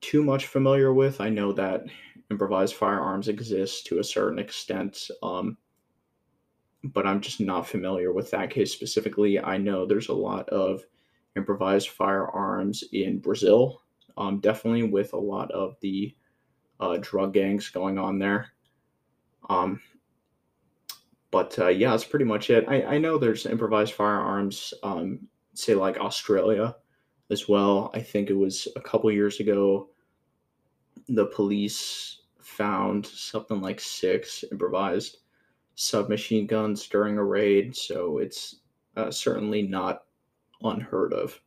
too 0.00 0.22
much 0.22 0.46
familiar 0.46 0.92
with. 0.92 1.20
I 1.20 1.28
know 1.28 1.52
that 1.52 1.84
improvised 2.30 2.74
firearms 2.74 3.28
exist 3.28 3.86
to 3.86 3.98
a 3.98 4.04
certain 4.04 4.38
extent, 4.38 5.10
um, 5.22 5.56
but 6.82 7.06
I'm 7.06 7.20
just 7.20 7.40
not 7.40 7.68
familiar 7.68 8.12
with 8.12 8.30
that 8.30 8.50
case 8.50 8.72
specifically. 8.72 9.38
I 9.38 9.58
know 9.58 9.84
there's 9.84 10.08
a 10.08 10.14
lot 10.14 10.48
of 10.48 10.82
improvised 11.36 11.90
firearms 11.90 12.84
in 12.92 13.18
Brazil, 13.18 13.82
um, 14.16 14.40
definitely 14.40 14.84
with 14.84 15.12
a 15.12 15.18
lot 15.18 15.50
of 15.50 15.76
the 15.82 16.14
uh, 16.80 16.98
drug 17.00 17.34
gangs 17.34 17.68
going 17.68 17.98
on 17.98 18.18
there. 18.18 18.48
Um, 19.48 19.80
but 21.36 21.58
uh, 21.58 21.68
yeah, 21.68 21.90
that's 21.90 22.02
pretty 22.02 22.24
much 22.24 22.48
it. 22.48 22.64
I, 22.66 22.94
I 22.94 22.98
know 22.98 23.18
there's 23.18 23.44
improvised 23.44 23.92
firearms, 23.92 24.72
um, 24.82 25.28
say 25.52 25.74
like 25.74 25.98
Australia 25.98 26.74
as 27.28 27.46
well. 27.46 27.90
I 27.92 28.00
think 28.00 28.30
it 28.30 28.34
was 28.38 28.66
a 28.74 28.80
couple 28.80 29.12
years 29.12 29.38
ago, 29.38 29.90
the 31.08 31.26
police 31.26 32.22
found 32.40 33.04
something 33.04 33.60
like 33.60 33.80
six 33.80 34.46
improvised 34.50 35.18
submachine 35.74 36.46
guns 36.46 36.88
during 36.88 37.18
a 37.18 37.22
raid. 37.22 37.76
So 37.76 38.16
it's 38.16 38.60
uh, 38.96 39.10
certainly 39.10 39.60
not 39.60 40.04
unheard 40.62 41.12
of. 41.12 41.38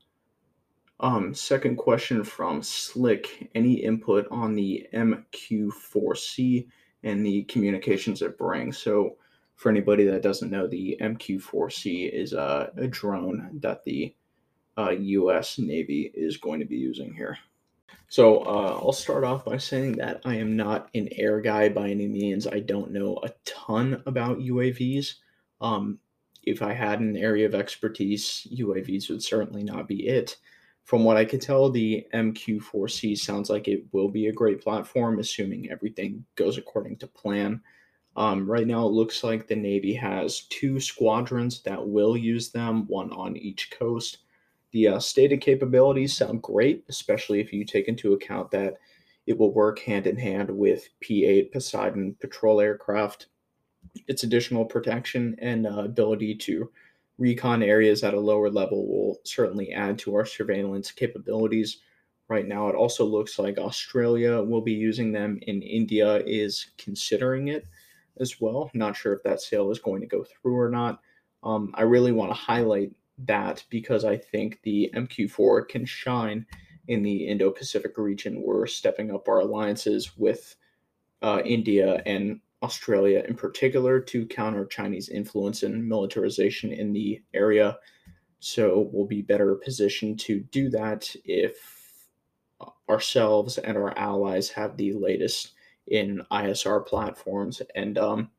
Um, 0.99 1.33
second 1.33 1.77
question 1.77 2.23
from 2.23 2.61
Slick. 2.61 3.49
Any 3.55 3.73
input 3.73 4.27
on 4.29 4.53
the 4.53 4.85
MQ4C 4.93 6.67
and 7.01 7.25
the 7.25 7.41
communications 7.45 8.21
it 8.21 8.37
brings? 8.37 8.77
So, 8.77 9.15
for 9.59 9.69
anybody 9.69 10.05
that 10.05 10.23
doesn't 10.23 10.51
know, 10.51 10.67
the 10.67 10.97
MQ4C 11.01 12.09
is 12.13 12.31
a, 12.31 12.71
a 12.77 12.87
drone 12.87 13.59
that 13.59 13.83
the 13.83 14.15
uh, 14.77 14.91
U.S. 14.91 15.59
Navy 15.59 16.09
is 16.13 16.37
going 16.37 16.61
to 16.61 16.65
be 16.65 16.77
using 16.77 17.13
here. 17.13 17.37
So 18.07 18.39
uh, 18.39 18.79
I'll 18.81 18.93
start 18.93 19.25
off 19.25 19.43
by 19.43 19.57
saying 19.57 19.97
that 19.97 20.21
I 20.23 20.35
am 20.35 20.55
not 20.55 20.89
an 20.95 21.09
air 21.11 21.41
guy 21.41 21.67
by 21.67 21.89
any 21.89 22.07
means. 22.07 22.47
I 22.47 22.61
don't 22.61 22.91
know 22.91 23.19
a 23.21 23.31
ton 23.43 24.01
about 24.05 24.39
UAVs. 24.39 25.15
Um, 25.59 25.99
if 26.43 26.61
I 26.61 26.71
had 26.71 27.01
an 27.01 27.17
area 27.17 27.45
of 27.45 27.53
expertise, 27.53 28.47
UAVs 28.55 29.09
would 29.09 29.21
certainly 29.21 29.63
not 29.63 29.89
be 29.89 30.07
it 30.07 30.37
from 30.89 31.03
what 31.03 31.17
I 31.17 31.25
can 31.25 31.39
tell, 31.39 31.69
the 31.69 32.07
MQ4C 32.15 33.15
sounds 33.15 33.51
like 33.51 33.67
it 33.67 33.83
will 33.91 34.09
be 34.09 34.25
a 34.25 34.33
great 34.33 34.59
platform, 34.59 35.19
assuming 35.19 35.69
everything 35.69 36.25
goes 36.33 36.57
according 36.57 36.97
to 36.97 37.07
plan. 37.07 37.61
Um, 38.19 38.51
right 38.51 38.67
now, 38.67 38.85
it 38.85 38.91
looks 38.91 39.23
like 39.23 39.47
the 39.47 39.55
Navy 39.55 39.93
has 39.93 40.41
two 40.49 40.81
squadrons 40.81 41.61
that 41.61 41.87
will 41.87 42.17
use 42.17 42.49
them, 42.49 42.85
one 42.87 43.13
on 43.13 43.37
each 43.37 43.71
coast. 43.71 44.17
The 44.73 44.89
uh, 44.89 44.99
stated 44.99 45.39
capabilities 45.39 46.17
sound 46.17 46.41
great, 46.41 46.83
especially 46.89 47.39
if 47.39 47.53
you 47.53 47.63
take 47.63 47.87
into 47.87 48.11
account 48.11 48.51
that 48.51 48.73
it 49.25 49.37
will 49.37 49.53
work 49.53 49.79
hand 49.79 50.05
in 50.05 50.17
hand 50.17 50.51
with 50.51 50.89
P 50.99 51.23
8 51.23 51.53
Poseidon 51.53 52.13
patrol 52.19 52.59
aircraft. 52.59 53.27
Its 54.09 54.23
additional 54.23 54.65
protection 54.65 55.37
and 55.39 55.65
uh, 55.65 55.79
ability 55.79 56.35
to 56.35 56.69
recon 57.17 57.63
areas 57.63 58.03
at 58.03 58.13
a 58.13 58.19
lower 58.19 58.49
level 58.49 58.85
will 58.85 59.21
certainly 59.23 59.71
add 59.71 59.97
to 59.99 60.13
our 60.13 60.25
surveillance 60.25 60.91
capabilities. 60.91 61.77
Right 62.27 62.45
now, 62.45 62.67
it 62.67 62.75
also 62.75 63.05
looks 63.05 63.39
like 63.39 63.57
Australia 63.57 64.43
will 64.43 64.61
be 64.61 64.73
using 64.73 65.13
them, 65.13 65.39
and 65.47 65.63
India 65.63 66.17
is 66.25 66.71
considering 66.77 67.47
it 67.47 67.65
as 68.19 68.39
well. 68.39 68.69
Not 68.73 68.95
sure 68.95 69.13
if 69.13 69.23
that 69.23 69.41
sale 69.41 69.71
is 69.71 69.79
going 69.79 70.01
to 70.01 70.07
go 70.07 70.23
through 70.23 70.57
or 70.57 70.69
not. 70.69 71.01
Um, 71.43 71.71
I 71.75 71.83
really 71.83 72.11
want 72.11 72.31
to 72.31 72.35
highlight 72.35 72.91
that 73.25 73.63
because 73.69 74.05
I 74.05 74.17
think 74.17 74.59
the 74.63 74.91
MQ4 74.95 75.67
can 75.67 75.85
shine 75.85 76.45
in 76.87 77.03
the 77.03 77.27
Indo 77.27 77.51
Pacific 77.51 77.97
region. 77.97 78.41
We're 78.41 78.65
stepping 78.65 79.11
up 79.13 79.27
our 79.27 79.39
alliances 79.39 80.17
with 80.17 80.55
uh, 81.21 81.41
India 81.45 82.01
and 82.05 82.39
Australia 82.61 83.23
in 83.27 83.35
particular 83.35 83.99
to 84.01 84.25
counter 84.25 84.65
Chinese 84.65 85.09
influence 85.09 85.63
and 85.63 85.87
militarization 85.87 86.73
in 86.73 86.91
the 86.91 87.21
area. 87.33 87.77
So 88.39 88.89
we'll 88.91 89.05
be 89.05 89.21
better 89.21 89.55
positioned 89.55 90.19
to 90.21 90.39
do 90.51 90.69
that 90.69 91.13
if 91.25 91.55
ourselves 92.89 93.57
and 93.57 93.77
our 93.77 93.97
allies 93.97 94.49
have 94.49 94.75
the 94.75 94.93
latest 94.93 95.53
in 95.89 96.21
ISR 96.31 96.85
platforms. 96.85 97.61
And 97.75 97.97
um, 97.97 98.29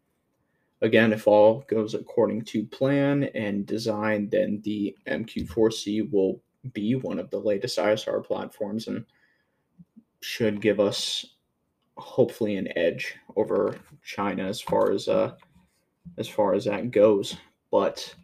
again, 0.83 1.13
if 1.13 1.27
all 1.27 1.65
goes 1.69 1.95
according 1.95 2.43
to 2.47 2.65
plan 2.65 3.25
and 3.35 3.67
design, 3.67 4.29
then 4.31 4.61
the 4.65 4.97
MQ4C 5.07 6.11
will 6.11 6.41
be 6.73 6.95
one 6.95 7.19
of 7.19 7.31
the 7.31 7.39
latest 7.39 7.79
ISR 7.79 8.25
platforms 8.25 8.89
and 8.89 9.05
should 10.21 10.61
give 10.61 10.81
us 10.81 11.25
hopefully 11.97 12.57
an 12.57 12.69
edge 12.77 13.15
over 13.37 13.77
China 14.03 14.45
as 14.45 14.61
far 14.61 14.91
as 14.91 15.07
uh 15.09 15.35
as 16.19 16.29
far 16.29 16.55
as 16.55 16.65
that 16.65 16.91
goes. 16.91 17.37
But 17.71 18.15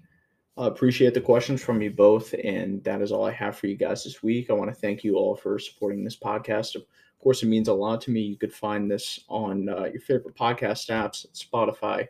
uh, 0.58 0.62
appreciate 0.62 1.14
the 1.14 1.20
questions 1.20 1.62
from 1.62 1.82
you 1.82 1.90
both, 1.90 2.34
and 2.42 2.82
that 2.84 3.02
is 3.02 3.12
all 3.12 3.26
I 3.26 3.32
have 3.32 3.56
for 3.56 3.66
you 3.66 3.76
guys 3.76 4.04
this 4.04 4.22
week. 4.22 4.48
I 4.48 4.54
want 4.54 4.70
to 4.70 4.74
thank 4.80 5.04
you 5.04 5.16
all 5.16 5.36
for 5.36 5.58
supporting 5.58 6.02
this 6.02 6.16
podcast. 6.16 6.76
Course, 7.26 7.42
it 7.42 7.46
means 7.46 7.68
a 7.68 7.74
lot 7.74 8.00
to 8.02 8.12
me. 8.12 8.20
You 8.20 8.36
could 8.36 8.52
find 8.52 8.88
this 8.88 9.18
on 9.28 9.68
uh, 9.68 9.84
your 9.84 10.00
favorite 10.00 10.36
podcast 10.36 10.90
apps: 10.90 11.26
Spotify, 11.34 12.06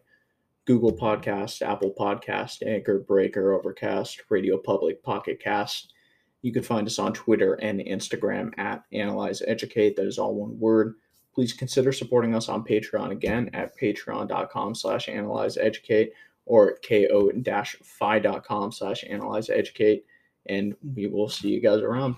Google 0.67 0.95
Podcast, 0.95 1.63
Apple 1.63 1.95
Podcast, 1.99 2.67
Anchor, 2.67 2.99
Breaker, 2.99 3.53
Overcast, 3.53 4.23
Radio 4.29 4.59
Public, 4.59 5.03
Pocket 5.03 5.41
Cast. 5.41 5.95
You 6.43 6.53
can 6.53 6.63
find 6.63 6.87
us 6.87 6.99
on 6.99 7.15
Twitter 7.15 7.55
and 7.55 7.81
Instagram 7.81 8.53
at 8.59 8.85
Analyze 8.93 9.43
Educate. 9.47 9.97
That 9.97 10.07
is 10.07 10.19
all 10.19 10.35
one 10.35 10.59
word 10.59 10.97
please 11.37 11.53
consider 11.53 11.93
supporting 11.93 12.35
us 12.35 12.49
on 12.49 12.65
Patreon 12.65 13.11
again 13.11 13.51
at 13.53 13.79
patreon.com 13.79 14.75
slash 14.75 15.09
analyze 15.09 15.59
educate 15.59 16.13
or 16.47 16.79
ko-fi.com 16.89 18.73
slash 18.73 19.05
analyze 19.09 19.51
educate. 19.51 20.07
And 20.47 20.75
we 20.95 21.07
will 21.09 21.29
see 21.29 21.49
you 21.51 21.61
guys 21.61 21.83
around. 21.83 22.17